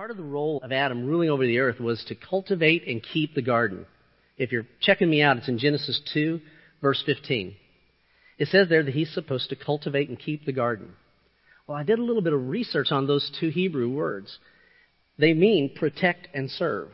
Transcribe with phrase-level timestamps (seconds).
[0.00, 3.34] Part of the role of Adam ruling over the earth was to cultivate and keep
[3.34, 3.84] the garden.
[4.38, 6.40] If you're checking me out, it's in Genesis 2,
[6.80, 7.54] verse 15.
[8.38, 10.94] It says there that he's supposed to cultivate and keep the garden.
[11.66, 14.38] Well, I did a little bit of research on those two Hebrew words.
[15.18, 16.88] They mean protect and serve.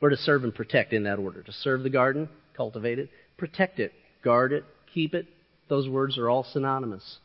[0.00, 1.42] Or to serve and protect in that order.
[1.42, 3.92] To serve the garden, cultivate it, protect it,
[4.24, 4.64] guard it,
[4.94, 5.26] keep it.
[5.68, 7.18] Those words are all synonymous.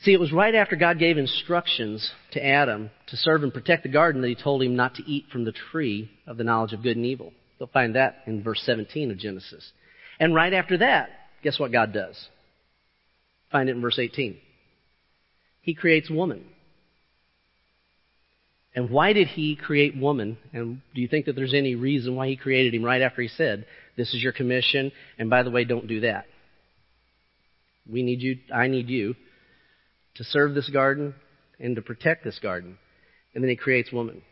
[0.00, 3.88] See, it was right after God gave instructions to Adam to serve and protect the
[3.88, 6.82] garden that he told him not to eat from the tree of the knowledge of
[6.82, 7.32] good and evil.
[7.58, 9.72] You'll find that in verse 17 of Genesis.
[10.18, 11.10] And right after that,
[11.42, 12.28] guess what God does?
[13.52, 14.36] Find it in verse 18.
[15.60, 16.44] He creates woman.
[18.74, 20.36] And why did he create woman?
[20.52, 23.28] And do you think that there's any reason why he created him right after he
[23.28, 23.64] said,
[23.96, 26.26] This is your commission, and by the way, don't do that?
[27.88, 29.14] We need you, I need you
[30.16, 31.14] to serve this garden
[31.58, 32.78] and to protect this garden.
[33.34, 34.22] And then he creates woman.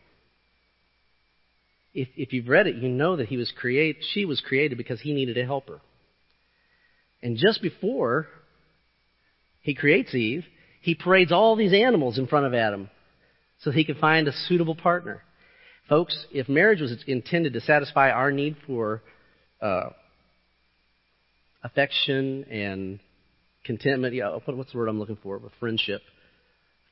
[1.95, 5.01] If, if you've read it, you know that he was create, she was created because
[5.01, 5.80] he needed a helper.
[7.23, 8.26] And just before
[9.60, 10.45] he creates Eve,
[10.80, 12.90] he parades all these animals in front of Adam
[13.60, 15.23] so he could find a suitable partner.
[15.88, 19.02] Folks, if marriage was intended to satisfy our need for
[19.60, 19.90] uh,
[21.62, 22.98] affection and
[23.65, 24.15] contentment.
[24.15, 25.38] Yeah, what's the word I'm looking for?
[25.38, 26.02] With friendship.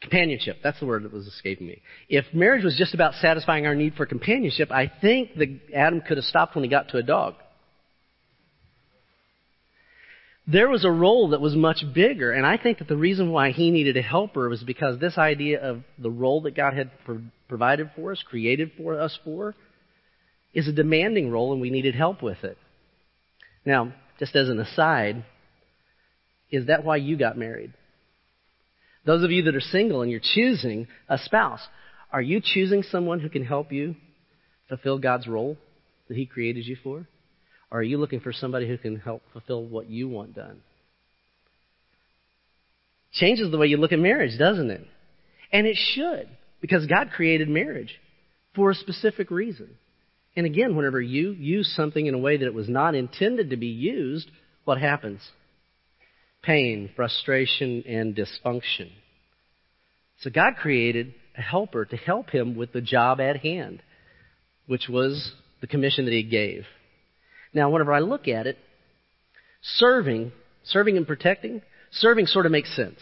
[0.01, 0.59] Companionship.
[0.63, 1.83] That's the word that was escaping me.
[2.09, 6.17] If marriage was just about satisfying our need for companionship, I think that Adam could
[6.17, 7.35] have stopped when he got to a dog.
[10.47, 13.51] There was a role that was much bigger, and I think that the reason why
[13.51, 17.21] he needed a helper was because this idea of the role that God had pro-
[17.49, 19.55] provided for us, created for us for,
[20.55, 22.57] is a demanding role, and we needed help with it.
[23.65, 25.25] Now, just as an aside,
[26.51, 27.73] is that why you got married?
[29.07, 31.61] Those of you that are single and you're choosing a spouse,
[32.13, 33.97] are you choosing someone who can help you
[34.69, 35.57] fulfill God's role
[36.09, 37.07] that He created you for?
[37.71, 40.61] Or are you looking for somebody who can help fulfill what you want done?
[43.13, 44.87] Changes the way you look at marriage, doesn't it?
[45.53, 46.29] And it should,
[46.61, 48.01] because God created marriage
[48.55, 49.69] for a specific reason.
[50.37, 53.57] And again, whenever you use something in a way that it was not intended to
[53.57, 54.31] be used,
[54.65, 55.21] what happens?
[56.43, 58.91] Pain, frustration, and dysfunction.
[60.21, 63.83] So God created a helper to help him with the job at hand,
[64.67, 66.65] which was the commission that he gave.
[67.53, 68.59] Now, whenever I look at it,
[69.63, 70.33] serving,
[70.65, 72.99] serving and protecting, serving sort of makes sense.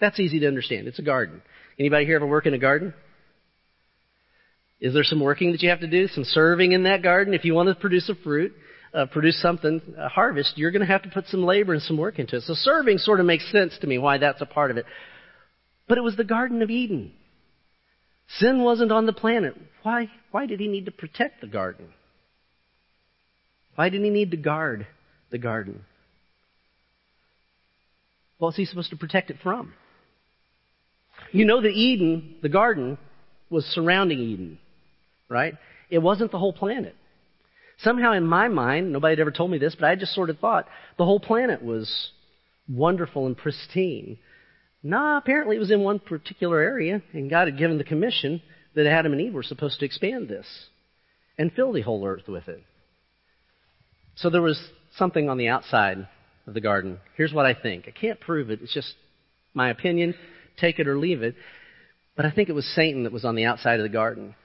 [0.00, 0.86] That's easy to understand.
[0.86, 1.42] It's a garden.
[1.78, 2.94] Anybody here ever work in a garden?
[4.80, 6.08] Is there some working that you have to do?
[6.08, 7.32] Some serving in that garden?
[7.32, 8.52] If you want to produce a fruit,
[8.94, 11.98] uh, produce something, a harvest, you're going to have to put some labor and some
[11.98, 12.42] work into it.
[12.42, 14.86] So serving sort of makes sense to me why that's a part of it.
[15.88, 17.12] But it was the Garden of Eden.
[18.38, 19.54] Sin wasn't on the planet.
[19.82, 21.88] Why, why did he need to protect the garden?
[23.74, 24.86] Why did he need to guard
[25.30, 25.84] the garden?
[28.38, 29.74] What was he supposed to protect it from?
[31.32, 32.96] You know that Eden, the garden,
[33.50, 34.58] was surrounding Eden,
[35.28, 35.54] right?
[35.90, 36.94] It wasn't the whole planet.
[37.78, 40.38] Somehow in my mind, nobody had ever told me this, but I just sort of
[40.38, 42.10] thought the whole planet was
[42.68, 44.18] wonderful and pristine.
[44.82, 48.42] Nah, apparently it was in one particular area, and God had given the commission
[48.74, 50.46] that Adam and Eve were supposed to expand this
[51.38, 52.62] and fill the whole earth with it.
[54.16, 54.62] So there was
[54.96, 56.06] something on the outside
[56.46, 57.00] of the garden.
[57.16, 57.86] Here's what I think.
[57.88, 58.60] I can't prove it.
[58.62, 58.94] It's just
[59.52, 60.14] my opinion.
[60.58, 61.34] Take it or leave it.
[62.16, 64.36] But I think it was Satan that was on the outside of the garden,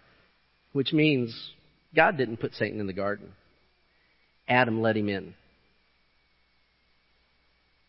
[0.73, 1.51] which means
[1.95, 3.33] God didn't put Satan in the garden.
[4.47, 5.33] Adam let him in.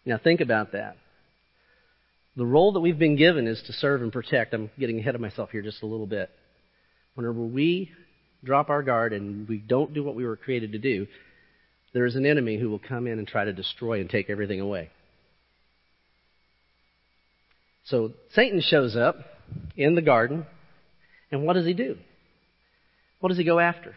[0.05, 0.97] Now think about that.
[2.37, 4.55] The role that we've been given is to serve and protect.
[4.55, 6.31] I'm getting ahead of myself here just a little bit.
[7.15, 7.91] Whenever we
[8.45, 11.07] drop our guard and we don't do what we were created to do,
[11.93, 14.61] there is an enemy who will come in and try to destroy and take everything
[14.61, 14.91] away.
[17.85, 19.17] So Satan shows up
[19.77, 20.47] in the garden,
[21.33, 21.97] and what does he do?
[23.21, 23.95] What does he go after?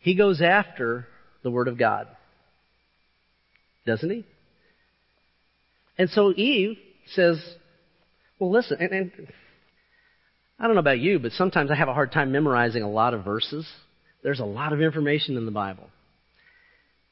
[0.00, 1.06] He goes after
[1.42, 2.08] the Word of God.
[3.86, 4.24] Doesn't he?
[5.96, 6.78] And so Eve
[7.14, 7.42] says,
[8.38, 9.12] well, listen, and, and,
[10.58, 13.14] I don't know about you, but sometimes I have a hard time memorizing a lot
[13.14, 13.66] of verses.
[14.22, 15.88] There's a lot of information in the Bible.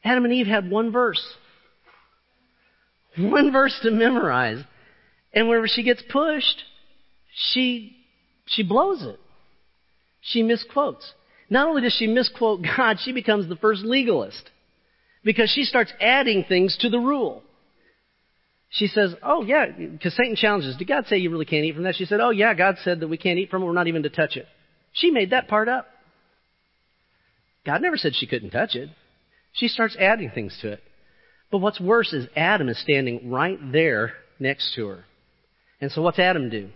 [0.04, 1.22] Adam and Eve had one verse.
[3.16, 4.62] One verse to memorize.
[5.32, 6.62] And whenever she gets pushed,
[7.52, 7.96] she,
[8.46, 9.18] she blows it
[10.26, 11.12] she misquotes.
[11.48, 14.50] Not only does she misquote God, she becomes the first legalist
[15.24, 17.42] because she starts adding things to the rule.
[18.70, 21.84] She says, Oh, yeah, because Satan challenges, Did God say you really can't eat from
[21.84, 21.94] that?
[21.94, 23.66] She said, Oh, yeah, God said that we can't eat from it.
[23.66, 24.46] We're not even to touch it.
[24.92, 25.86] She made that part up.
[27.64, 28.90] God never said she couldn't touch it.
[29.52, 30.82] She starts adding things to it.
[31.50, 35.04] But what's worse is Adam is standing right there next to her.
[35.80, 36.70] And so what's Adam do?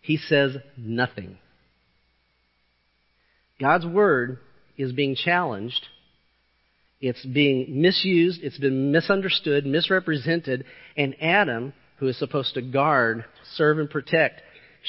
[0.00, 1.38] He says nothing.
[3.60, 4.38] God's word
[4.76, 5.86] is being challenged.
[7.00, 8.40] It's being misused.
[8.42, 10.64] It's been misunderstood, misrepresented.
[10.96, 13.24] And Adam, who is supposed to guard,
[13.54, 14.40] serve, and protect,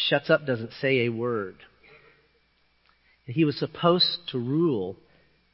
[0.09, 1.55] shuts up, doesn't say a word.
[3.25, 4.95] He was supposed to rule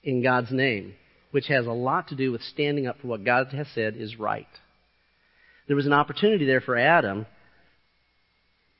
[0.03, 0.93] in God's name,
[1.31, 4.17] which has a lot to do with standing up for what God has said is
[4.17, 4.47] right.
[5.67, 7.25] There was an opportunity there for Adam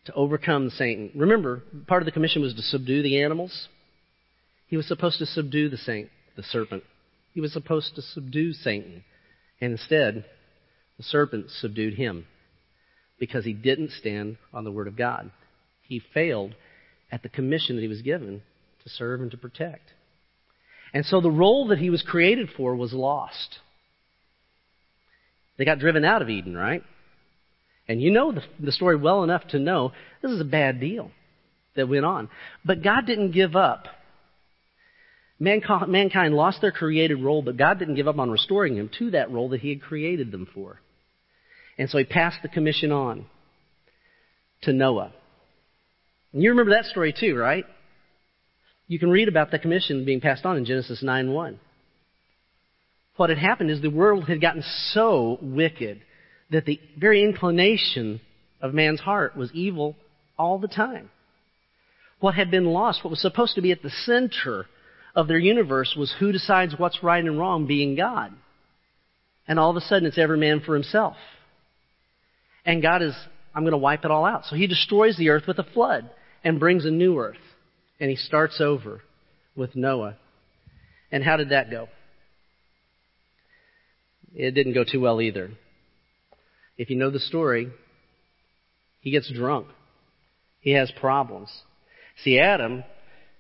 [0.08, 1.12] to overcome Satan.
[1.16, 3.68] Remember, part of the commission was to subdue the animals.
[4.68, 6.84] He was supposed to subdue the saint, the serpent.
[7.34, 9.04] He was supposed to subdue Satan.
[9.62, 10.26] And instead,
[10.98, 12.26] the serpent subdued him
[13.20, 15.32] because he didn't stand on the word of God.
[15.84, 16.56] He failed
[17.12, 18.42] at the commission that he was given
[18.84, 19.92] to serve and to protect.
[20.94, 23.60] And so the role that he was created for was lost.
[25.58, 26.84] They got driven out of Eden, right?
[27.88, 31.12] And you know the, the story well enough to know this is a bad deal
[31.76, 32.30] that went on.
[32.66, 33.86] But God didn't give up.
[35.40, 39.12] Mankind, mankind lost their created role, but God didn't give up on restoring them to
[39.12, 40.80] that role that He had created them for.
[41.78, 43.26] And so He passed the commission on
[44.64, 45.14] to Noah.
[46.34, 47.66] And you remember that story too, right?
[48.88, 51.60] You can read about the commission being passed on in Genesis 9 1.
[53.18, 56.02] What had happened is the world had gotten so wicked
[56.52, 58.22] that the very inclination
[58.62, 59.96] of man's heart was evil
[60.38, 61.10] all the time.
[62.20, 64.66] What had been lost, what was supposed to be at the center
[65.16, 68.34] of their universe, was who decides what's right and wrong, being God.
[69.48, 71.16] And all of a sudden, it's every man for himself.
[72.66, 73.16] And God is,
[73.54, 74.46] I'm going to wipe it all out.
[74.46, 76.10] So he destroys the earth with a flood
[76.44, 77.38] and brings a new earth.
[78.00, 79.02] And he starts over
[79.56, 80.16] with Noah.
[81.12, 81.88] And how did that go?
[84.36, 85.52] It didn't go too well either.
[86.78, 87.72] If you know the story,
[89.02, 89.68] he gets drunk.
[90.60, 91.50] He has problems.
[92.24, 92.84] See, Adam,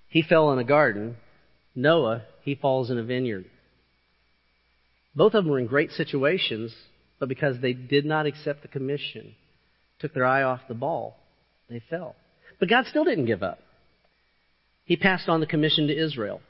[0.07, 1.17] he fell in a garden.
[1.75, 3.45] Noah, he falls in a vineyard.
[5.15, 6.75] Both of them were in great situations,
[7.19, 9.35] but because they did not accept the commission,
[9.99, 11.17] took their eye off the ball,
[11.69, 12.15] they fell.
[12.59, 13.59] But God still didn't give up.
[14.85, 16.41] He passed on the commission to Israel.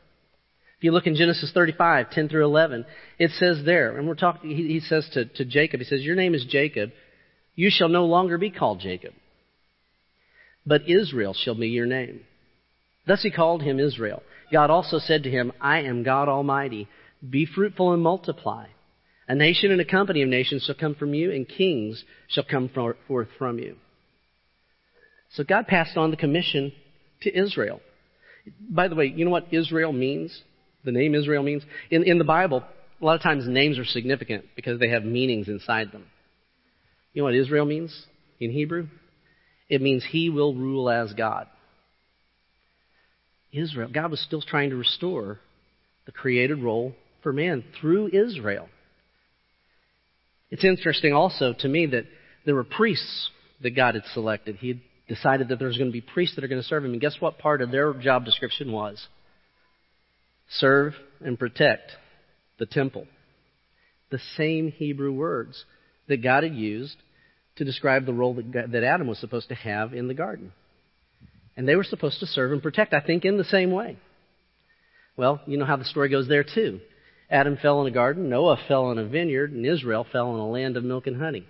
[0.78, 2.86] If you look in Genesis 35, 10 through 11,
[3.18, 6.16] it says there, and we're talking, he, he says to, to Jacob, he says, Your
[6.16, 6.92] name is Jacob.
[7.56, 9.14] You shall no longer be called Jacob,
[10.68, 12.22] but Israel shall be your name.
[13.08, 14.22] Thus he called him Israel.
[14.52, 16.88] God also said to him, I am God Almighty.
[17.28, 18.68] Be fruitful and multiply.
[19.28, 22.70] A nation and a company of nations shall come from you, and kings shall come
[22.70, 23.78] forth from you.
[25.32, 26.72] So God passed on the commission
[27.24, 27.82] to Israel.
[28.70, 30.44] By the way, you know what Israel means?
[30.88, 31.64] The name Israel means?
[31.92, 32.64] In, in the Bible,
[33.02, 36.06] a lot of times names are significant because they have meanings inside them.
[37.12, 38.06] You know what Israel means
[38.40, 38.88] in Hebrew?
[39.68, 41.48] It means he will rule as God.
[43.52, 45.42] Israel, God was still trying to restore
[46.06, 48.70] the created role for man through Israel.
[50.50, 52.06] It's interesting also to me that
[52.46, 53.30] there were priests
[53.62, 54.56] that God had selected.
[54.56, 54.80] He had
[55.10, 56.94] decided that there was going to be priests that are going to serve him.
[56.94, 59.06] And guess what part of their job description was?
[60.50, 61.92] Serve and protect
[62.60, 63.06] the temple.
[64.10, 65.66] The same Hebrew words
[66.08, 66.96] that God had used
[67.58, 70.54] to describe the role that, that Adam was supposed to have in the garden.
[71.56, 73.98] And they were supposed to serve and protect, I think, in the same way.
[75.18, 76.80] Well, you know how the story goes there, too.
[77.30, 80.48] Adam fell in a garden, Noah fell in a vineyard, and Israel fell in a
[80.48, 81.46] land of milk and honey.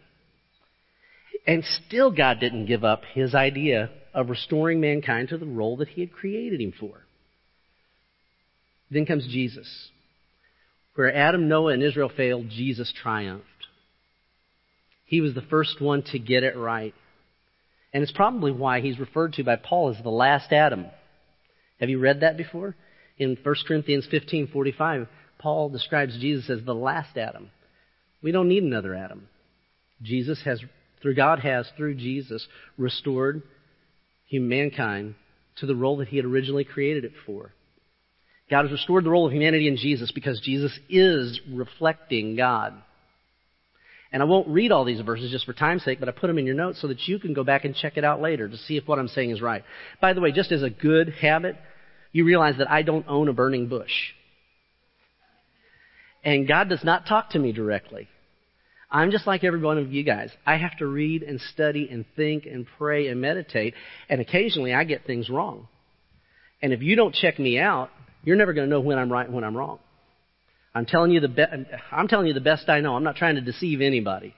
[1.46, 5.90] And still, God didn't give up his idea of restoring mankind to the role that
[5.90, 7.06] he had created him for.
[8.90, 9.90] Then comes Jesus.
[10.96, 13.46] Where Adam, Noah, and Israel failed, Jesus triumphed.
[15.06, 16.94] He was the first one to get it right.
[17.94, 20.86] And it's probably why he's referred to by Paul as the last Adam.
[21.80, 22.76] Have you read that before?
[23.18, 25.08] In 1 Corinthians 15:45,
[25.40, 27.52] Paul describes Jesus as the last Adam.
[28.22, 29.30] We don't need another Adam.
[30.02, 30.62] Jesus has
[31.02, 33.44] through God has, through Jesus, restored
[34.26, 35.16] humankind
[35.58, 37.54] to the role that He had originally created it for.
[38.50, 42.74] God has restored the role of humanity in Jesus because Jesus is reflecting God.
[44.12, 46.38] And I won't read all these verses just for time's sake, but I put them
[46.38, 48.58] in your notes so that you can go back and check it out later to
[48.58, 49.64] see if what I'm saying is right.
[50.00, 51.58] By the way, just as a good habit,
[52.14, 53.92] you realize that I don't own a burning bush.
[56.24, 58.08] And God does not talk to me directly.
[58.90, 60.32] I'm just like every one of you guys.
[60.46, 63.74] I have to read and study and think and pray and meditate,
[64.08, 65.68] and occasionally I get things wrong.
[66.62, 67.90] And if you don't check me out,
[68.28, 69.80] you're never going to know when I'm right and when I'm wrong.
[70.76, 71.46] I'm telling you the be-
[71.94, 72.94] I'm telling you the best I know.
[72.94, 74.36] I'm not trying to deceive anybody.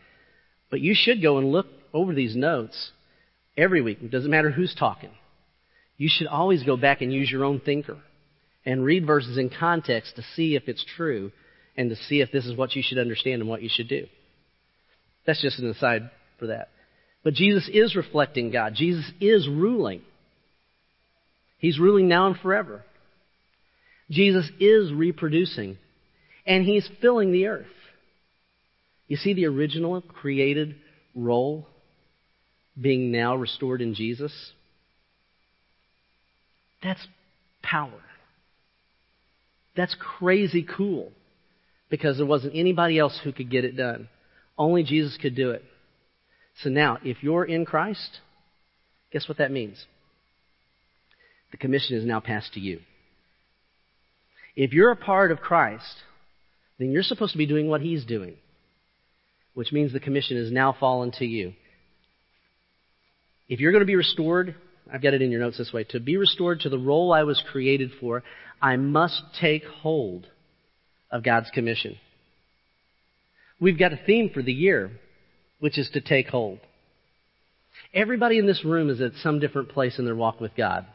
[0.70, 2.92] But you should go and look over these notes
[3.58, 3.98] every week.
[4.04, 5.10] It doesn't matter who's talking.
[5.98, 7.98] You should always go back and use your own thinker
[8.64, 11.32] and read verses in context to see if it's true
[11.76, 14.06] and to see if this is what you should understand and what you should do.
[15.26, 16.70] That's just an aside for that.
[17.24, 18.74] But Jesus is reflecting God.
[18.76, 20.04] Jesus is ruling.
[21.58, 22.84] He's ruling now and forever.
[24.10, 25.78] Jesus is reproducing.
[26.46, 27.68] And he's filling the earth.
[29.08, 30.76] You see the original created
[31.16, 31.68] role
[32.80, 34.52] being now restored in Jesus?
[36.84, 37.06] That's
[37.62, 38.02] power.
[39.76, 41.12] That's crazy cool
[41.90, 44.10] because there wasn't anybody else who could get it done.
[44.58, 45.64] Only Jesus could do it.
[46.64, 48.20] So now, if you're in Christ,
[49.12, 49.86] guess what that means?
[51.52, 52.80] The commission is now passed to you.
[54.60, 56.04] If you're a part of Christ,
[56.80, 58.36] then you're supposed to be doing what He's doing,
[59.54, 61.54] which means the commission is now fallen to you.
[63.48, 64.56] If you're going to be restored,
[64.92, 67.24] I've got it in your notes this way to be restored to the role I
[67.24, 68.22] was created for,
[68.62, 70.28] I must take hold
[71.10, 71.96] of God's commission.
[73.62, 74.92] We've got a theme for the year,
[75.62, 76.60] which is to take hold.
[77.94, 80.86] Everybody in this room is at some different place in their walk with God.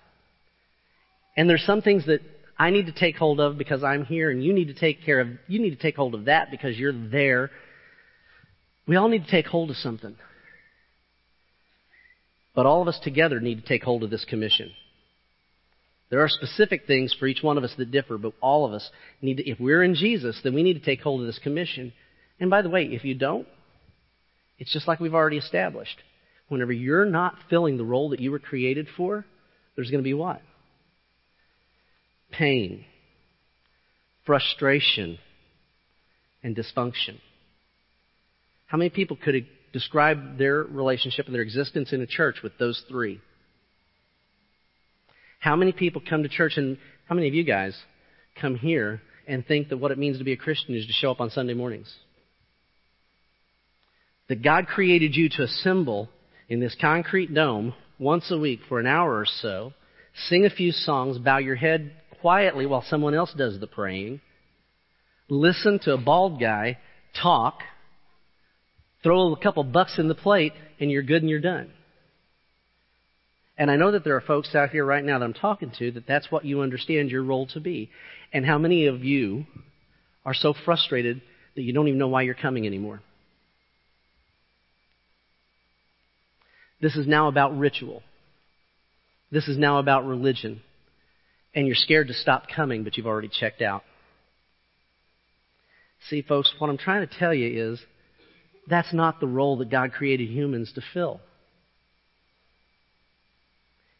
[1.34, 2.20] And there's some things that
[2.58, 5.20] I need to take hold of because I'm here and you need to take care
[5.20, 7.50] of, you need to take hold of that because you're there.
[8.86, 10.16] We all need to take hold of something.
[12.54, 14.70] But all of us together need to take hold of this commission.
[16.10, 18.88] There are specific things for each one of us that differ, but all of us
[19.20, 21.92] need to, if we're in Jesus, then we need to take hold of this commission.
[22.38, 23.48] And by the way, if you don't,
[24.58, 25.96] it's just like we've already established.
[26.48, 29.24] Whenever you're not filling the role that you were created for,
[29.74, 30.40] there's going to be what?
[32.38, 32.84] Pain,
[34.26, 35.18] frustration,
[36.42, 37.18] and dysfunction.
[38.66, 42.82] How many people could describe their relationship and their existence in a church with those
[42.88, 43.20] three?
[45.38, 47.76] How many people come to church and how many of you guys
[48.40, 51.10] come here and think that what it means to be a Christian is to show
[51.10, 51.94] up on Sunday mornings?
[54.28, 56.08] That God created you to assemble
[56.48, 59.72] in this concrete dome once a week for an hour or so,
[60.28, 61.92] sing a few songs, bow your head
[62.24, 64.18] quietly while someone else does the praying,
[65.28, 66.78] listen to a bald guy
[67.22, 67.58] talk,
[69.02, 71.70] throw a couple bucks in the plate, and you're good and you're done.
[73.58, 75.90] And I know that there are folks out here right now that I'm talking to
[75.90, 77.90] that that's what you understand your role to be.
[78.32, 79.44] And how many of you
[80.24, 81.20] are so frustrated
[81.56, 83.02] that you don't even know why you're coming anymore?
[86.80, 88.02] This is now about ritual.
[89.30, 90.62] This is now about religion.
[91.54, 93.84] And you're scared to stop coming, but you've already checked out.
[96.08, 97.80] See, folks, what I'm trying to tell you is
[98.66, 101.20] that's not the role that God created humans to fill.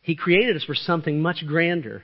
[0.02, 2.02] He created us for something much grander.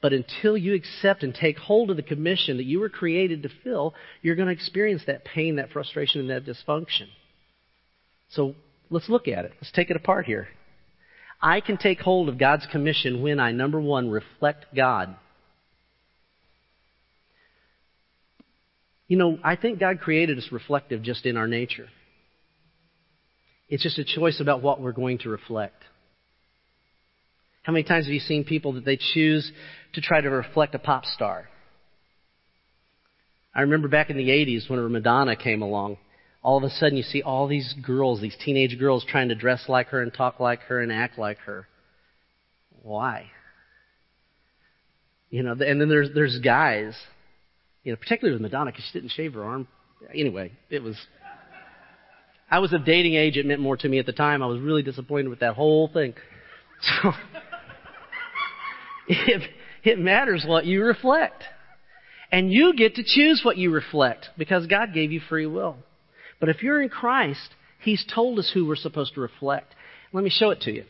[0.00, 3.48] But until you accept and take hold of the commission that you were created to
[3.62, 7.06] fill, you're going to experience that pain, that frustration, and that dysfunction.
[8.30, 8.56] So
[8.90, 9.52] let's look at it.
[9.60, 10.48] Let's take it apart here.
[11.42, 15.16] I can take hold of God's commission when I, number one, reflect God.
[19.08, 21.88] You know, I think God created us reflective just in our nature.
[23.68, 25.82] It's just a choice about what we're going to reflect.
[27.62, 29.50] How many times have you seen people that they choose
[29.94, 31.48] to try to reflect a pop star?
[33.54, 35.98] I remember back in the 80s when Madonna came along,
[36.42, 39.64] all of a sudden you see all these girls, these teenage girls trying to dress
[39.68, 41.68] like her and talk like her and act like her.
[42.82, 43.30] Why?
[45.30, 46.94] You know, and then there's there's guys,
[47.84, 49.68] you know, particularly with Madonna because she didn't shave her arm.
[50.12, 50.96] Anyway, it was.
[52.50, 53.38] I was of dating age.
[53.38, 54.42] It meant more to me at the time.
[54.42, 56.14] I was really disappointed with that whole thing.
[57.02, 57.12] So
[59.08, 59.50] it,
[59.84, 61.44] it matters what you reflect.
[62.30, 65.76] And you get to choose what you reflect because God gave you free will.
[66.42, 69.76] But if you're in Christ, He's told us who we're supposed to reflect.
[70.12, 70.84] Let me show it to you.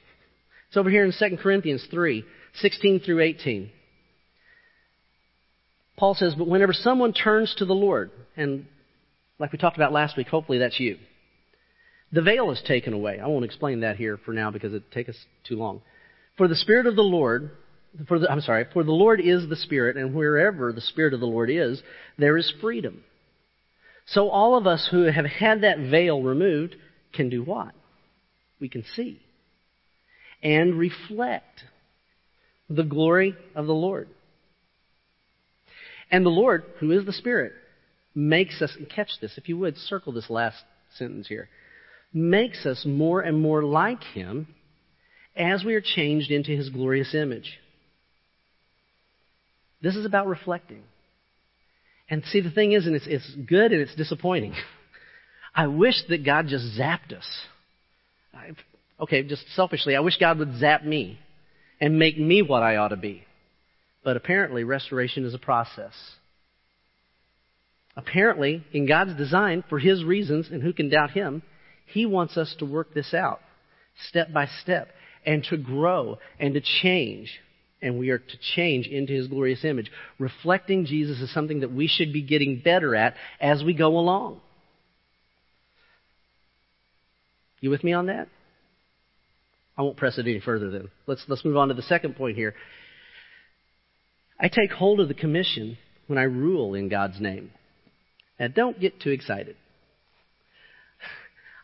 [0.69, 3.71] It's over here in 2 Corinthians 3, 16 through 18.
[5.99, 8.65] Paul says, But whenever someone turns to the Lord, and
[9.39, 10.97] like we talked about last week, hopefully that's you,
[12.13, 13.21] the veil is taken away.
[13.21, 15.83] I won't explain that here for now because it'd take us too long.
[16.39, 17.51] For the Spirit of the Lord
[18.09, 21.21] for the, I'm sorry, for the Lord is the Spirit, and wherever the Spirit of
[21.21, 21.83] the Lord is,
[22.17, 23.05] there is freedom.
[24.07, 26.77] So all of us who have had that veil removed
[27.13, 27.73] can do what?
[28.61, 29.21] We can see
[30.43, 31.65] and reflect
[32.69, 34.09] the glory of the Lord.
[36.11, 37.53] And the Lord, who is the Spirit,
[38.15, 40.63] makes us, and catch this, if you would, circle this last
[40.99, 41.49] sentence here,
[42.13, 44.49] makes us more and more like Him
[45.35, 47.59] as we are changed into His glorious image.
[49.81, 50.83] This is about reflecting.
[52.13, 54.53] And see, the thing is, and it's, it's good and it's disappointing.
[55.55, 57.25] I wish that God just zapped us.
[58.35, 58.51] I,
[59.01, 61.19] okay, just selfishly, I wish God would zap me
[61.81, 63.25] and make me what I ought to be.
[64.05, 65.95] But apparently, restoration is a process.
[67.97, 71.43] Apparently, in God's design, for His reasons, and who can doubt Him,
[71.87, 73.41] He wants us to work this out
[74.11, 74.89] step by step
[75.25, 77.41] and to grow and to change.
[77.83, 79.91] And we are to change into His glorious image.
[80.19, 84.41] Reflecting Jesus is something that we should be getting better at as we go along.
[87.61, 88.29] You with me on that?
[89.77, 90.91] I won't press it any further then.
[91.07, 92.55] Let's, let's move on to the second point here.
[94.39, 97.53] I take hold of the commission when I rule in God's name.
[98.39, 99.57] Now, don't get too excited.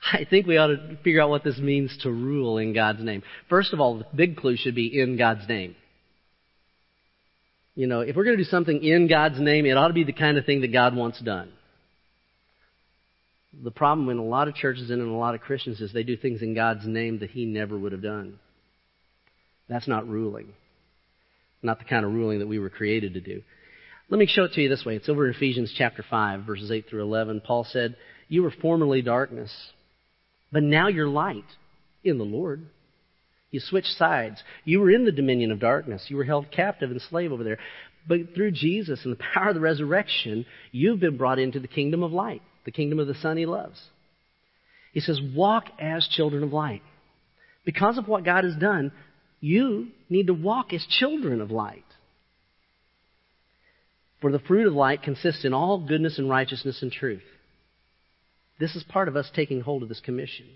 [0.13, 3.23] I think we ought to figure out what this means to rule in God's name.
[3.51, 5.75] First of all, the big clue should be in God's name.
[7.79, 10.03] You know, if we're going to do something in God's name, it ought to be
[10.03, 11.53] the kind of thing that God wants done.
[13.63, 16.03] The problem in a lot of churches and in a lot of Christians is they
[16.03, 18.41] do things in God's name that He never would have done.
[19.69, 20.55] That's not ruling.
[21.63, 23.43] Not the kind of ruling that we were created to do.
[24.11, 24.97] Let me show it to you this way.
[24.97, 27.43] It's over in Ephesians chapter 5, verses 8 through 11.
[27.47, 27.95] Paul said,
[28.27, 29.53] You were formerly darkness,
[30.51, 31.45] but now you're light
[32.03, 32.67] in the Lord.
[33.51, 34.43] You switched sides.
[34.65, 36.07] You were in the dominion of darkness.
[36.09, 37.59] You were held captive and slave over there.
[38.07, 42.03] But through Jesus and the power of the resurrection, you've been brought into the kingdom
[42.03, 43.81] of light, the kingdom of the Son he loves.
[44.93, 46.83] He says, Walk as children of light.
[47.65, 48.93] Because of what God has done,
[49.41, 51.85] you need to walk as children of light.
[54.21, 57.23] For the fruit of light consists in all goodness and righteousness and truth.
[58.59, 60.47] This is part of us taking hold of this commission,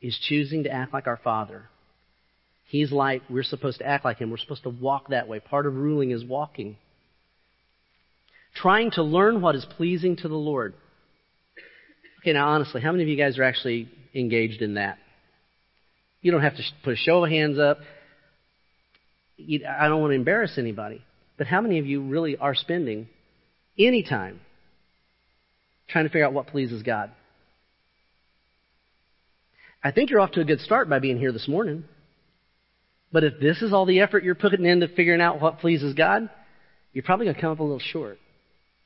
[0.00, 1.68] is choosing to act like our Father.
[2.66, 4.30] He's like, We're supposed to act like Him.
[4.30, 5.40] We're supposed to walk that way.
[5.40, 6.76] Part of ruling is walking.
[8.54, 10.74] Trying to learn what is pleasing to the Lord.
[12.20, 14.98] Okay, now honestly, how many of you guys are actually engaged in that?
[16.22, 17.78] You don't have to put a show of hands up.
[19.38, 21.02] I don't want to embarrass anybody.
[21.36, 23.08] But how many of you really are spending
[23.78, 24.40] any time
[25.88, 27.10] trying to figure out what pleases God?
[29.82, 31.84] I think you're off to a good start by being here this morning.
[33.14, 36.28] But if this is all the effort you're putting into figuring out what pleases God,
[36.92, 38.18] you're probably going to come up a little short.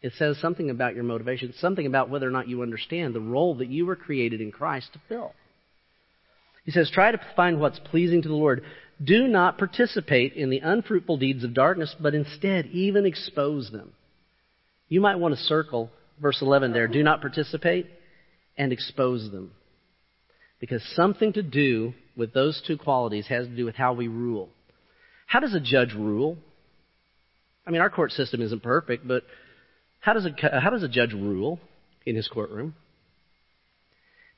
[0.03, 3.55] It says something about your motivation, something about whether or not you understand the role
[3.55, 5.33] that you were created in Christ to fill.
[6.67, 8.65] He says, try to find what's pleasing to the Lord.
[9.03, 13.95] Do not participate in the unfruitful deeds of darkness, but instead even expose them.
[14.91, 16.87] You might want to circle verse 11 there.
[16.87, 17.87] Do not participate
[18.59, 19.53] and expose them.
[20.61, 24.51] Because something to do with those two qualities has to do with how we rule.
[25.27, 26.37] How does a judge rule?
[27.67, 29.23] I mean, our court system isn't perfect, but
[30.01, 31.61] how does a, how does a judge rule
[32.05, 32.75] in his courtroom?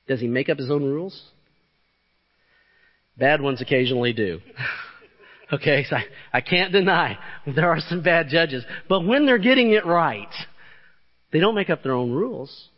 [0.06, 1.20] Does he make up his own rules?
[3.16, 4.40] Bad ones occasionally do.
[5.52, 8.64] okay, so I, I can't deny there are some bad judges.
[8.88, 10.32] But when they're getting it right,
[11.32, 12.68] they don't make up their own rules.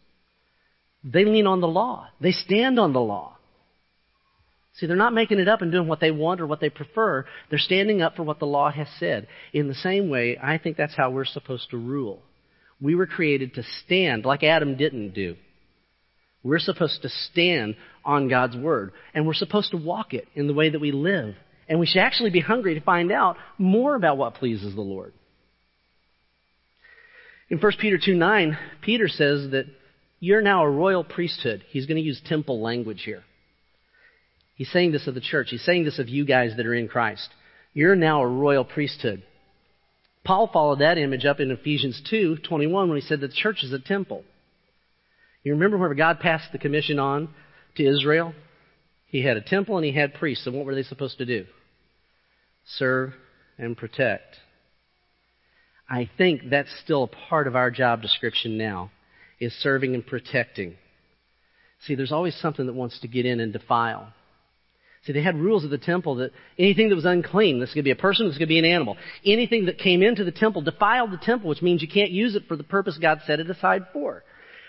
[1.03, 2.09] They lean on the law.
[2.21, 3.39] They stand on the law.
[4.75, 7.27] See, they're not making it up and doing what they want or what they prefer.
[7.51, 9.29] They're standing up for what the law has said.
[9.53, 12.23] In the same way, I think that's how we're supposed to rule.
[12.81, 15.37] We were created to stand like Adam didn't do.
[16.43, 20.55] We're supposed to stand on God's Word, and we're supposed to walk it in the
[20.55, 21.37] way that we live.
[21.69, 25.13] And we should actually be hungry to find out more about what pleases the Lord.
[27.49, 29.67] In 1 Peter 2 9, Peter says that
[30.19, 31.63] you're now a royal priesthood.
[31.69, 33.23] He's going to use temple language here.
[34.63, 35.49] He's saying this of the church.
[35.51, 37.29] He's saying this of you guys that are in Christ.
[37.75, 39.25] You're now a royal priesthood.
[40.25, 43.73] Paul followed that image up in Ephesians 2 21 when he said the church is
[43.73, 44.23] a temple.
[45.43, 47.31] You remember whenever God passed the commission on
[47.75, 48.35] to Israel?
[49.07, 50.47] He had a temple and he had priests.
[50.47, 51.45] And what were they supposed to do?
[52.65, 53.15] Serve
[53.59, 54.37] and protect.
[55.91, 58.93] I think that's still a part of our job description now,
[59.41, 60.77] is serving and protecting.
[61.81, 64.13] See, there's always something that wants to get in and defile.
[65.05, 67.91] See, they had rules of the temple that anything that was unclean, this could be
[67.91, 71.17] a person, this could be an animal, anything that came into the temple defiled the
[71.17, 74.23] temple, which means you can't use it for the purpose God set it aside for.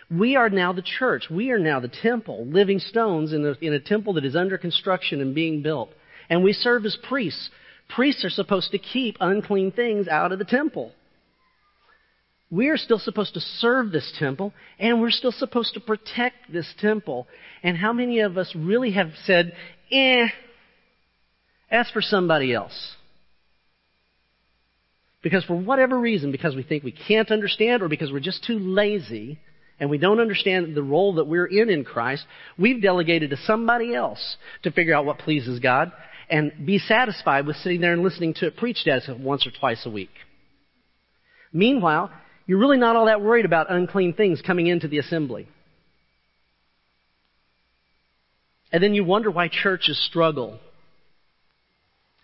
[0.09, 1.29] We are now the church.
[1.29, 4.57] We are now the temple, living stones in a, in a temple that is under
[4.57, 5.91] construction and being built.
[6.29, 7.49] And we serve as priests.
[7.89, 10.93] Priests are supposed to keep unclean things out of the temple.
[12.49, 16.71] We are still supposed to serve this temple, and we're still supposed to protect this
[16.79, 17.27] temple.
[17.63, 19.53] And how many of us really have said,
[19.93, 20.27] eh,
[21.69, 22.95] ask for somebody else?
[25.21, 28.59] Because for whatever reason, because we think we can't understand or because we're just too
[28.59, 29.39] lazy
[29.79, 32.25] and we don't understand the role that we're in in Christ,
[32.57, 35.91] we've delegated to somebody else to figure out what pleases God
[36.29, 39.85] and be satisfied with sitting there and listening to it preached as once or twice
[39.85, 40.11] a week.
[41.53, 42.11] Meanwhile,
[42.45, 45.47] you're really not all that worried about unclean things coming into the assembly.
[48.73, 50.59] And then you wonder why churches struggle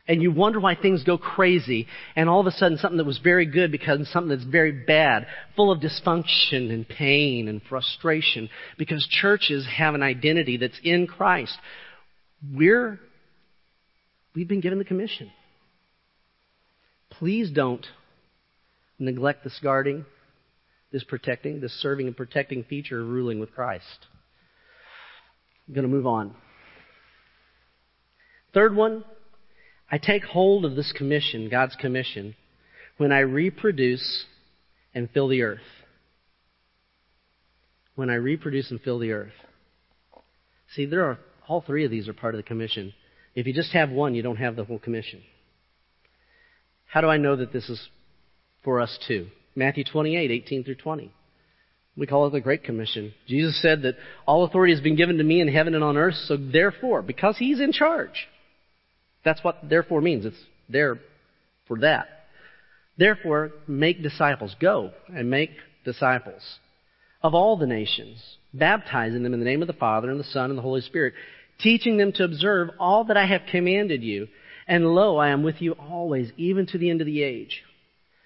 [0.07, 1.85] and you wonder why things go crazy,
[2.15, 5.27] and all of a sudden something that was very good becomes something that's very bad,
[5.55, 11.55] full of dysfunction and pain and frustration, because churches have an identity that's in Christ.
[12.51, 12.99] We're,
[14.33, 15.31] we've been given the commission.
[17.11, 17.85] Please don't
[18.97, 20.05] neglect this guarding,
[20.91, 24.07] this protecting, this serving and protecting feature of ruling with Christ.
[25.69, 26.33] I'm going to move on.
[28.55, 29.03] Third one,
[29.91, 32.35] I take hold of this commission, God's commission,
[32.97, 34.25] when I reproduce
[34.95, 35.59] and fill the earth.
[37.93, 39.33] When I reproduce and fill the earth.
[40.75, 42.95] See, there are all three of these are part of the commission.
[43.35, 45.21] If you just have one, you don't have the whole commission.
[46.87, 47.89] How do I know that this is
[48.63, 49.27] for us too?
[49.55, 51.13] Matthew 28, 18 through 20.
[51.97, 53.13] We call it the Great Commission.
[53.27, 56.15] Jesus said that all authority has been given to me in heaven and on earth,
[56.25, 58.27] so therefore, because He's in charge,
[59.25, 60.25] that's what therefore means.
[60.25, 60.37] It's
[60.69, 60.99] there
[61.67, 62.07] for that.
[62.97, 64.55] Therefore, make disciples.
[64.59, 65.51] Go and make
[65.85, 66.59] disciples
[67.21, 68.21] of all the nations,
[68.53, 71.13] baptizing them in the name of the Father and the Son and the Holy Spirit,
[71.59, 74.27] teaching them to observe all that I have commanded you.
[74.67, 77.63] And lo, I am with you always, even to the end of the age.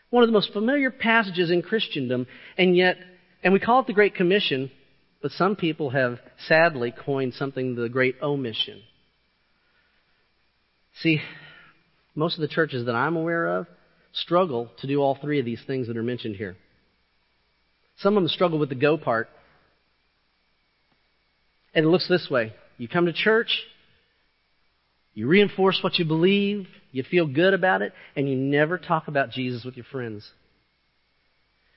[0.10, 2.98] One of the most familiar passages in Christendom, and yet,
[3.44, 4.72] and we call it the Great Commission,
[5.22, 8.82] but some people have sadly coined something the Great Omission.
[11.02, 11.22] See,
[12.16, 13.68] most of the churches that I'm aware of
[14.14, 16.56] struggle to do all three of these things that are mentioned here.
[17.98, 19.28] Some of them struggle with the go part.
[21.74, 22.54] And it looks this way.
[22.78, 23.64] You come to church,
[25.14, 29.32] you reinforce what you believe, you feel good about it, and you never talk about
[29.32, 30.30] Jesus with your friends.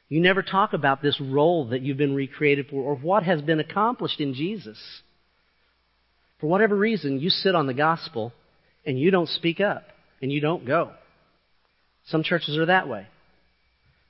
[0.08, 3.58] You never talk about this role that you've been recreated for or what has been
[3.58, 4.78] accomplished in Jesus.
[6.40, 8.32] For whatever reason, you sit on the gospel
[8.84, 9.84] and you don't speak up
[10.22, 10.92] and you don't go.
[12.06, 13.08] Some churches are that way.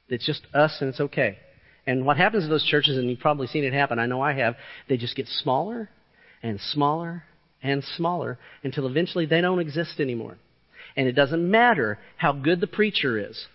[0.08, 1.38] It's just us and it's okay.
[1.86, 4.32] And what happens to those churches, and you've probably seen it happen, I know I
[4.34, 4.56] have,
[4.88, 5.88] they just get smaller
[6.42, 7.22] and smaller
[7.62, 10.36] and smaller until eventually they don't exist anymore.
[10.96, 13.46] And it doesn't matter how good the preacher is.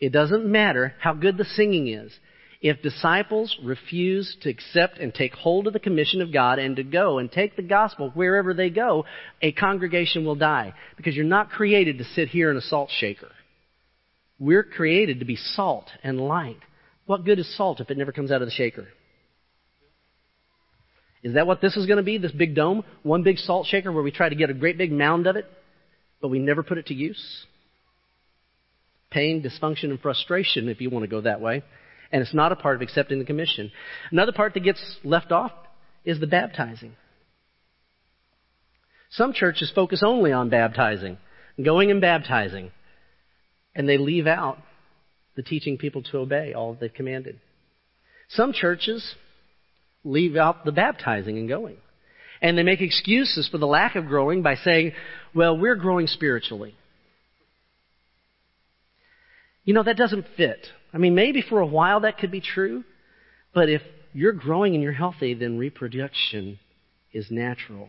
[0.00, 2.12] It doesn't matter how good the singing is.
[2.60, 6.82] If disciples refuse to accept and take hold of the commission of God and to
[6.82, 9.04] go and take the gospel wherever they go,
[9.42, 10.72] a congregation will die.
[10.96, 13.30] Because you're not created to sit here in a salt shaker.
[14.38, 16.58] We're created to be salt and light.
[17.06, 18.88] What good is salt if it never comes out of the shaker?
[21.22, 22.18] Is that what this is going to be?
[22.18, 22.84] This big dome?
[23.02, 25.46] One big salt shaker where we try to get a great big mound of it,
[26.20, 27.46] but we never put it to use?
[29.14, 31.62] Pain, dysfunction, and frustration, if you want to go that way
[32.14, 33.72] and it's not a part of accepting the commission.
[34.12, 35.50] Another part that gets left off
[36.04, 36.94] is the baptizing.
[39.10, 41.18] Some churches focus only on baptizing,
[41.62, 42.70] going and baptizing,
[43.74, 44.58] and they leave out
[45.34, 47.40] the teaching people to obey all they've commanded.
[48.28, 49.16] Some churches
[50.04, 51.78] leave out the baptizing and going.
[52.40, 54.92] And they make excuses for the lack of growing by saying,
[55.34, 56.76] well, we're growing spiritually.
[59.64, 60.68] You know, that doesn't fit.
[60.92, 62.84] I mean, maybe for a while that could be true,
[63.52, 66.58] but if you're growing and you're healthy, then reproduction
[67.12, 67.88] is natural.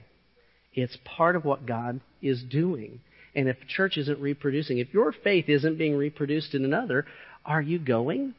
[0.74, 3.02] It's part of what God is doing.
[3.36, 7.06] And if church isn't reproducing, if your faith isn't being reproduced in another,
[7.46, 8.34] are you going?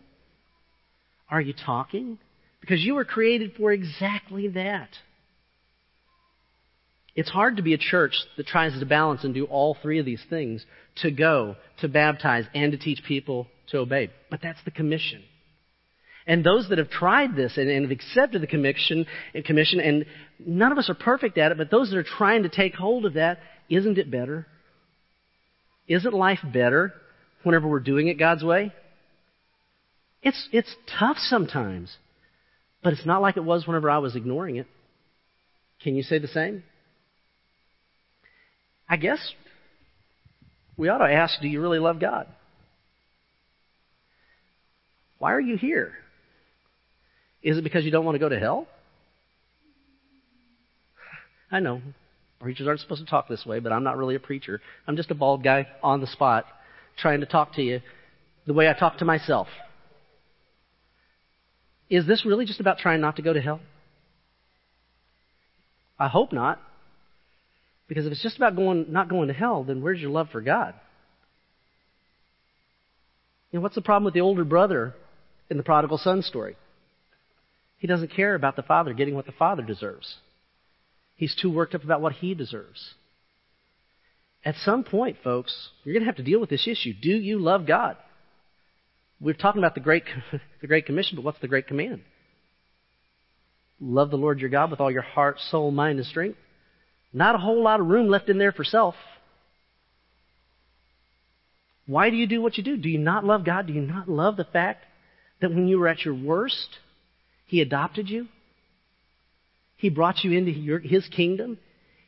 [1.31, 2.19] Are you talking?
[2.61, 4.89] Because you were created for exactly that.
[7.17, 10.05] It's hard to be a church that tries to balance and do all three of
[10.05, 10.65] these things
[10.97, 14.11] to go, to baptize, and to teach people to obey.
[14.31, 15.25] But that's the commission.
[16.27, 19.07] And those that have tried this and, and have accepted the commission,
[19.47, 20.05] commission, and
[20.39, 23.07] none of us are perfect at it, but those that are trying to take hold
[23.07, 23.39] of that,
[23.71, 24.47] isn't it better?
[25.89, 26.93] Isn't life better
[27.45, 28.75] whenever we're doing it God's way?
[30.23, 31.97] It's, it's tough sometimes.
[32.83, 34.67] But it's not like it was whenever I was ignoring it.
[35.83, 36.63] Can you say the same?
[38.89, 39.19] I guess
[40.77, 42.27] we ought to ask do you really love God?
[45.19, 45.93] Why are you here?
[47.43, 48.67] Is it because you don't want to go to hell?
[51.51, 51.81] I know.
[52.41, 54.61] Preachers aren't supposed to talk this way, but I'm not really a preacher.
[54.87, 56.45] I'm just a bald guy on the spot
[56.99, 57.81] trying to talk to you
[58.47, 59.49] the way I talk to myself.
[61.89, 63.61] Is this really just about trying not to go to hell?
[65.99, 66.61] I hope not.
[67.89, 70.41] Because if it's just about going, not going to hell, then where's your love for
[70.41, 70.75] God?
[73.51, 74.95] You know, what's the problem with the older brother
[75.49, 76.57] in the prodigal son story?
[77.79, 80.17] He doesn't care about the father getting what the father deserves.
[81.15, 82.95] He's too worked up about what he deserves.
[84.45, 86.93] At some point, folks, you're going to have to deal with this issue.
[87.01, 87.97] Do you love God?
[89.21, 90.05] We're talking about the great,
[90.61, 92.03] the great commission, but what's the great command?
[93.81, 96.39] Love the Lord your God with all your heart, soul, mind, and strength.
[97.17, 98.95] Not a whole lot of room left in there for self.
[101.87, 102.77] Why do you do what you do?
[102.77, 103.67] Do you not love God?
[103.67, 104.85] Do you not love the fact
[105.41, 106.69] that when you were at your worst,
[107.47, 108.29] He adopted you?
[109.79, 111.57] He brought you into your, His kingdom.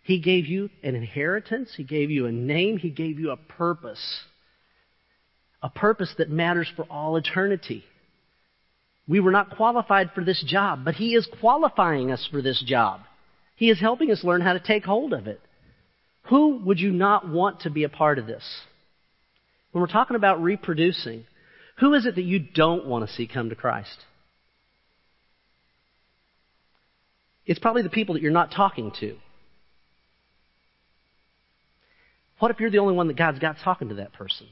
[0.02, 1.72] He gave you an inheritance.
[1.74, 2.76] He gave you a name.
[2.76, 4.20] He gave you a purpose.
[5.62, 7.82] A purpose that matters for all eternity.
[9.06, 13.00] We were not qualified for this job, but He is qualifying us for this job.
[13.58, 15.40] He is helping us learn how to take hold of it.
[16.30, 18.44] Who would you not want to be a part of this?
[19.72, 21.24] When we're talking about reproducing,
[21.80, 24.04] who is it that you don't want to see come to Christ?
[27.46, 29.16] It's probably the people that you're not talking to.
[32.38, 34.46] What if you're the only one that God's got talking to that person?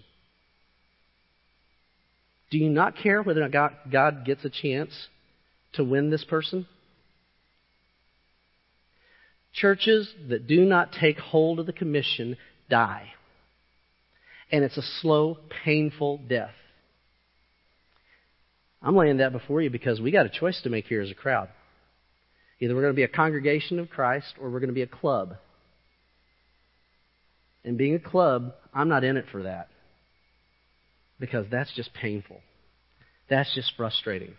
[2.51, 4.91] Do you not care whether or not God gets a chance
[5.75, 6.67] to win this person?
[9.57, 12.37] Churches that do not take hold of the commission
[12.69, 13.09] die.
[14.53, 16.55] And it's a slow, painful death.
[18.83, 21.15] I'm laying that before you because we got a choice to make here as a
[21.15, 21.49] crowd.
[22.61, 24.87] Either we're going to be a congregation of Christ or we're going to be a
[24.87, 25.35] club.
[27.65, 29.69] And being a club, I'm not in it for that.
[31.19, 32.41] Because that's just painful.
[33.29, 34.35] That's just frustrating.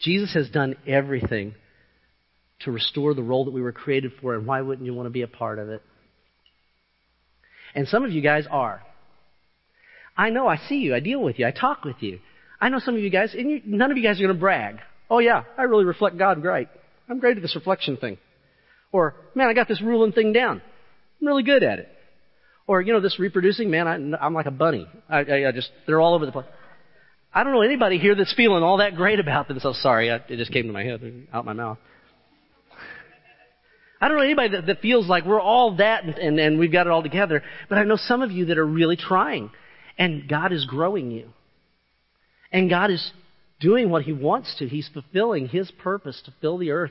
[0.00, 1.54] Jesus has done everything
[2.64, 5.10] to restore the role that we were created for, and why wouldn't you want to
[5.10, 5.82] be a part of it?
[7.74, 8.82] And some of you guys are.
[10.16, 12.20] I know, I see you, I deal with you, I talk with you.
[12.60, 14.40] I know some of you guys, and you, none of you guys are going to
[14.40, 14.76] brag.
[15.10, 16.68] Oh yeah, I really reflect God great.
[17.08, 18.18] I'm great at this reflection thing.
[18.92, 20.62] Or, man, I got this ruling thing down.
[21.20, 21.88] I'm really good at it.
[22.66, 24.86] Or, you know, this reproducing, man, I, am like a bunny.
[25.08, 26.46] I, I, I, just, they're all over the place.
[27.34, 29.80] I don't know anybody here that's feeling all that great about themselves.
[29.82, 31.78] Sorry, I, it just came to my head, out my mouth.
[34.02, 36.72] I don't know anybody that, that feels like we're all that and, and, and we've
[36.72, 37.44] got it all together.
[37.68, 39.52] But I know some of you that are really trying.
[39.96, 41.28] And God is growing you.
[42.50, 43.12] And God is
[43.60, 44.66] doing what He wants to.
[44.66, 46.90] He's fulfilling His purpose to fill the earth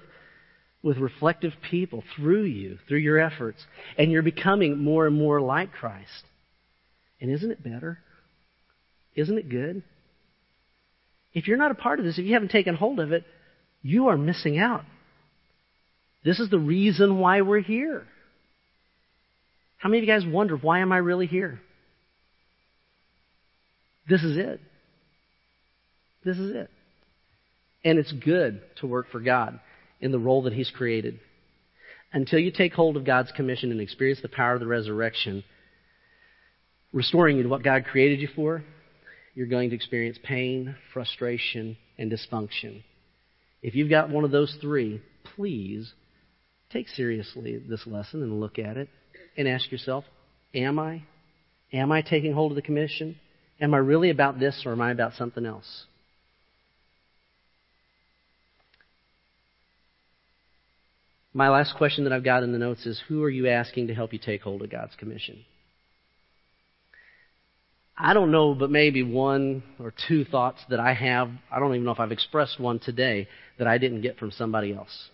[0.81, 3.61] with reflective people through you, through your efforts.
[3.97, 6.23] And you're becoming more and more like Christ.
[7.19, 7.99] And isn't it better?
[9.15, 9.83] Isn't it good?
[11.33, 13.25] If you're not a part of this, if you haven't taken hold of it,
[13.81, 14.85] you are missing out.
[16.23, 18.05] This is the reason why we're here.
[19.77, 21.59] How many of you guys wonder, why am I really here?
[24.07, 24.59] This is it.
[26.23, 26.69] This is it.
[27.83, 29.59] And it's good to work for God
[29.99, 31.19] in the role that He's created.
[32.13, 35.43] Until you take hold of God's commission and experience the power of the resurrection,
[36.93, 38.63] restoring you to what God created you for,
[39.33, 42.83] you're going to experience pain, frustration, and dysfunction.
[43.63, 45.01] If you've got one of those three,
[45.35, 45.93] please
[46.71, 48.89] take seriously this lesson and look at it
[49.37, 50.03] and ask yourself,
[50.53, 51.03] am I?
[51.73, 53.17] Am I taking hold of the commission?
[53.59, 55.85] Am I really about this or am I about something else?
[61.33, 63.93] My last question that I've got in the notes is Who are you asking to
[63.93, 65.45] help you take hold of God's commission?
[67.97, 71.29] I don't know, but maybe one or two thoughts that I have.
[71.51, 73.27] I don't even know if I've expressed one today
[73.59, 75.10] that I didn't get from somebody else.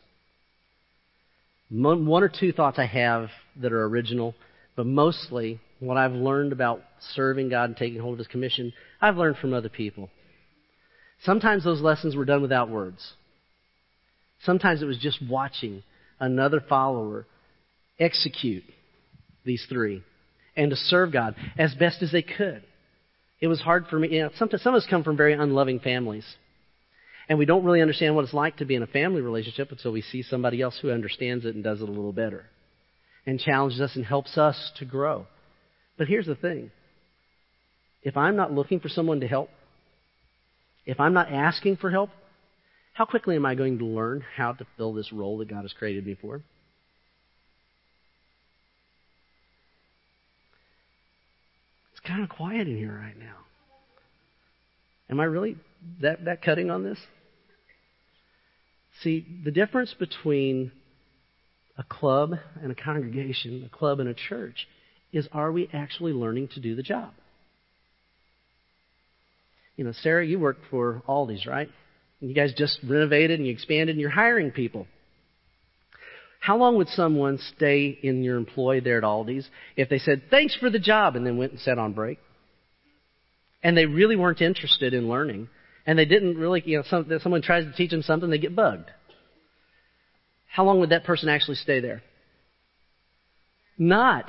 [1.69, 3.29] One or two thoughts I have
[3.61, 4.35] that are original,
[4.75, 6.81] but mostly what I've learned about
[7.13, 10.09] serving God and taking hold of His commission, I've learned from other people.
[11.23, 13.13] Sometimes those lessons were done without words.
[14.43, 15.83] Sometimes it was just watching
[16.19, 17.25] another follower
[17.99, 18.63] execute
[19.43, 20.03] these three
[20.55, 22.63] and to serve God as best as they could.
[23.39, 24.09] It was hard for me.
[24.09, 26.25] You know, sometimes some of us come from very unloving families.
[27.29, 29.91] And we don't really understand what it's like to be in a family relationship until
[29.91, 32.45] we see somebody else who understands it and does it a little better
[33.25, 35.27] and challenges us and helps us to grow.
[35.97, 36.71] But here's the thing
[38.01, 39.49] if I'm not looking for someone to help,
[40.85, 42.09] if I'm not asking for help,
[42.93, 45.73] how quickly am I going to learn how to fill this role that God has
[45.73, 46.41] created me for?
[51.91, 53.35] It's kind of quiet in here right now.
[55.09, 55.57] Am I really
[56.01, 56.97] that, that cutting on this?
[59.03, 60.71] See, the difference between
[61.77, 64.67] a club and a congregation, a club and a church,
[65.13, 67.11] is are we actually learning to do the job?
[69.75, 71.69] You know, Sarah, you work for Aldi's, right?
[72.19, 74.87] And you guys just renovated and you expanded and you're hiring people.
[76.39, 80.55] How long would someone stay in your employ there at Aldi's if they said, thanks
[80.55, 82.19] for the job, and then went and sat on break?
[83.61, 85.49] And they really weren't interested in learning.
[85.87, 88.55] And they didn't really, you know, some, someone tries to teach them something, they get
[88.55, 88.91] bugged.
[90.47, 92.03] How long would that person actually stay there?
[93.77, 94.25] Not.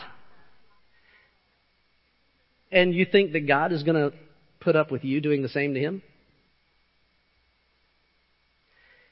[2.71, 4.17] And you think that God is going to
[4.61, 6.03] put up with you doing the same to him?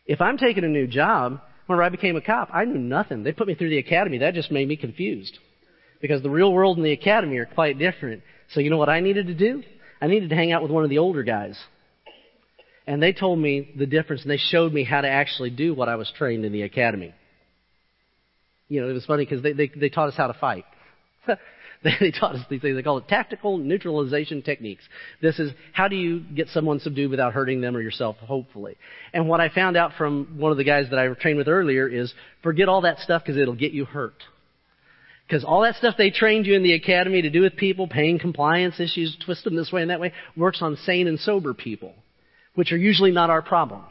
[0.05, 3.25] If I'm taking a new job, whenever I became a cop, I knew nothing.
[3.25, 4.19] They put me through the academy.
[4.19, 5.37] That just made me confused.
[6.01, 8.23] Because the real world and the academy are quite different.
[8.51, 9.65] So you know what I needed to do?
[10.01, 11.59] I needed to hang out with one of the older guys.
[12.87, 15.89] And they told me the difference and they showed me how to actually do what
[15.89, 17.15] I was trained in the academy.
[18.69, 20.65] You know, it was funny because they, they, they taught us how to fight.
[21.85, 22.77] they taught us these things.
[22.77, 24.85] They call it tactical neutralization techniques.
[25.21, 28.77] This is how do you get someone subdued without hurting them or yourself, hopefully.
[29.13, 31.89] And what I found out from one of the guys that I trained with earlier
[31.89, 34.23] is forget all that stuff because it'll get you hurt.
[35.27, 38.21] Because all that stuff they trained you in the academy to do with people, pain
[38.21, 41.95] compliance issues, twist them this way and that way, works on sane and sober people
[42.57, 43.85] which are usually not our problem.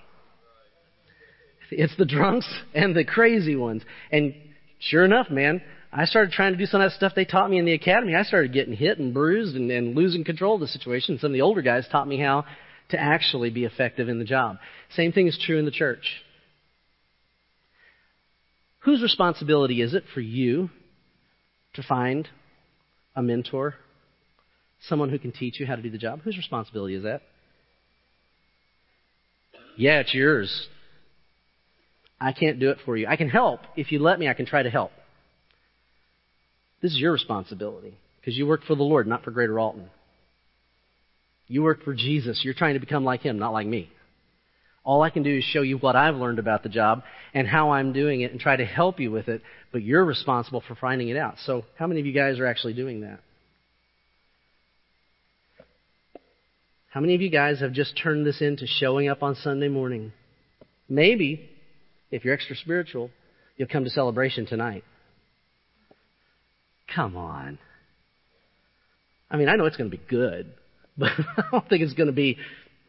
[1.72, 3.84] It's the drunks and the crazy ones.
[4.12, 4.36] And
[4.80, 5.62] sure enough, man,
[5.94, 8.16] I started trying to do some of that stuff they taught me in the academy.
[8.16, 11.18] I started getting hit and bruised and, and losing control of the situation.
[11.20, 12.46] Some of the older guys taught me how
[12.90, 14.58] to actually be effective in the job.
[14.96, 16.06] Same thing is true in the church.
[18.80, 20.70] Whose responsibility is it for you
[21.74, 22.28] to find
[23.16, 23.76] a mentor,
[24.88, 26.22] someone who can teach you how to do the job?
[26.24, 27.22] Whose responsibility is that?
[29.78, 30.68] Yeah, it's yours.
[32.20, 33.08] I can't do it for you.
[33.08, 33.60] I can help.
[33.76, 34.92] If you let me, I can try to help.
[36.82, 39.90] This is your responsibility because you work for the Lord, not for Greater Alton.
[41.48, 42.42] You work for Jesus.
[42.44, 43.90] You're trying to become like Him, not like me.
[44.84, 47.72] All I can do is show you what I've learned about the job and how
[47.72, 51.10] I'm doing it and try to help you with it, but you're responsible for finding
[51.10, 51.36] it out.
[51.46, 53.20] So, how many of you guys are actually doing that?
[56.96, 60.14] How many of you guys have just turned this into showing up on Sunday morning?
[60.88, 61.50] Maybe,
[62.10, 63.12] if you're extra spiritual,
[63.58, 64.86] you'll come to celebration tonight.
[66.96, 67.60] Come on.
[69.30, 70.54] I mean, I know it's going to be good,
[70.98, 72.38] but I don't think it's going to be,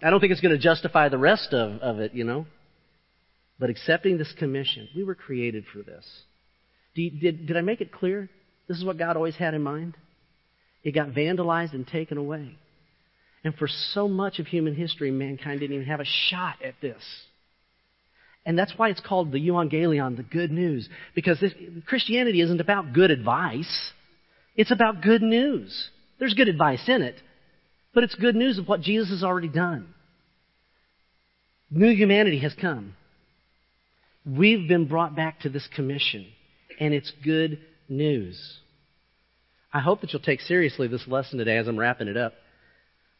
[0.00, 2.46] I don't think it's going to justify the rest of, of it, you know.
[3.58, 6.06] But accepting this commission, we were created for this.
[6.94, 8.30] Did, did, did I make it clear?
[8.68, 9.96] This is what God always had in mind.
[10.84, 12.56] It got vandalized and taken away.
[13.46, 17.00] And for so much of human history, mankind didn't even have a shot at this.
[18.44, 20.88] And that's why it's called the Evangelion, the good news.
[21.14, 21.52] Because this,
[21.86, 23.92] Christianity isn't about good advice.
[24.56, 25.90] It's about good news.
[26.18, 27.14] There's good advice in it,
[27.94, 29.94] but it's good news of what Jesus has already done.
[31.70, 32.96] New humanity has come.
[34.26, 36.26] We've been brought back to this commission,
[36.80, 38.58] and it's good news.
[39.72, 42.32] I hope that you'll take seriously this lesson today as I'm wrapping it up.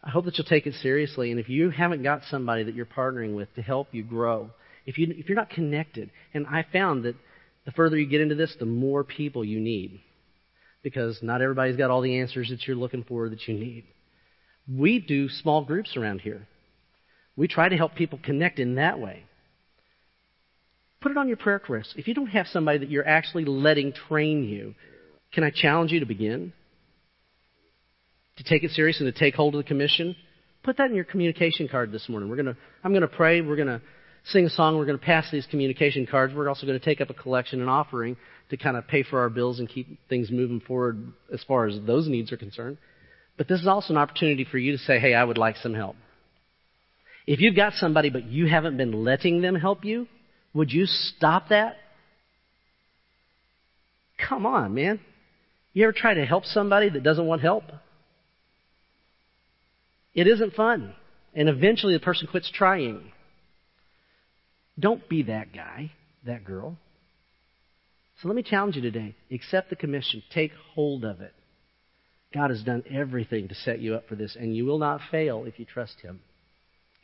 [0.07, 1.33] I hope that you'll take it seriously.
[1.33, 4.51] And if you haven't got somebody that you're partnering with to help you grow,
[4.87, 7.17] if, you, if you're not connected, and I found that
[7.65, 10.01] the further you get into this, the more people you need.
[10.85, 13.85] Because not everybody's got all the answers that you're looking for that you need.
[14.73, 16.47] We do small groups around here.
[17.35, 19.25] We try to help people connect in that way.
[21.01, 21.95] Put it on your prayer list.
[21.97, 24.77] If you don't have somebody that you're actually letting train you,
[25.33, 26.53] can I challenge you to begin?
[28.37, 30.17] To take it serious and to take hold of the commission,
[30.63, 32.29] put that in your communication card this morning.
[32.29, 33.41] We're gonna, I'm going to pray.
[33.41, 33.81] We're going to
[34.27, 34.77] sing a song.
[34.77, 36.35] We're going to pass these communication cards.
[36.35, 38.17] We're also going to take up a collection and offering
[38.51, 41.79] to kind of pay for our bills and keep things moving forward as far as
[41.87, 42.79] those needs are concerned.
[43.37, 45.75] But this is also an opportunity for you to say, hey, I would like some
[45.75, 45.97] help.
[47.27, 50.07] If you've got somebody but you haven't been letting them help you,
[50.55, 51.77] would you stop that?
[54.29, 55.01] Come on, man.
[55.73, 57.65] You ever try to help somebody that doesn't want help?
[60.17, 60.95] It isn't fun.
[61.35, 63.13] And eventually the person quits trying.
[64.79, 65.93] Don't be that guy,
[66.25, 66.77] that girl.
[68.21, 69.15] So let me challenge you today.
[69.31, 70.23] Accept the commission.
[70.33, 71.35] Take hold of it.
[72.33, 75.45] God has done everything to set you up for this, and you will not fail
[75.45, 76.21] if you trust Him.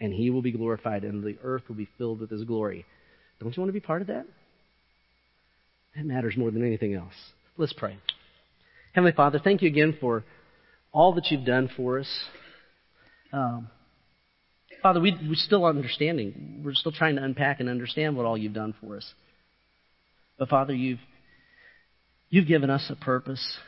[0.00, 2.86] And He will be glorified, and the earth will be filled with His glory.
[3.40, 4.26] Don't you want to be part of that?
[5.94, 7.14] That matters more than anything else.
[7.58, 7.98] Let's pray.
[8.94, 10.24] Heavenly Father, thank you again for
[10.92, 12.24] all that you've done for us.
[13.32, 13.68] Um,
[14.82, 16.62] Father, we, we're still understanding.
[16.64, 19.14] We're still trying to unpack and understand what all you've done for us.
[20.38, 20.98] But Father, you've,
[22.30, 23.58] you've given us a purpose.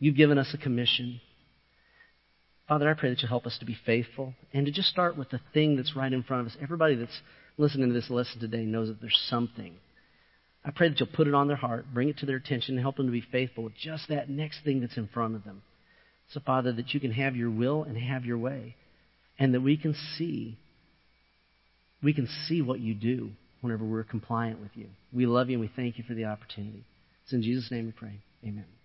[0.00, 1.20] You've given us a commission.
[2.66, 5.30] Father, I pray that you help us to be faithful and to just start with
[5.30, 6.58] the thing that's right in front of us.
[6.60, 7.20] Everybody that's
[7.56, 9.74] listening to this lesson today knows that there's something.
[10.64, 12.82] I pray that you'll put it on their heart, bring it to their attention, and
[12.82, 15.62] help them to be faithful with just that next thing that's in front of them.
[16.32, 18.76] So, Father, that you can have your will and have your way,
[19.38, 20.56] and that we can see,
[22.02, 23.30] we can see what you do
[23.60, 24.86] whenever we're compliant with you.
[25.12, 26.84] We love you and we thank you for the opportunity.
[27.24, 28.20] It's in Jesus' name we pray.
[28.44, 28.77] Amen.